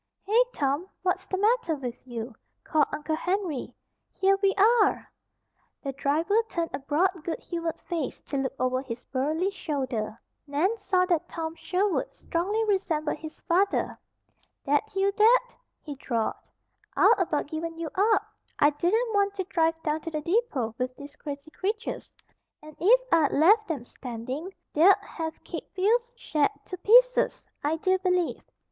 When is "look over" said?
8.37-8.81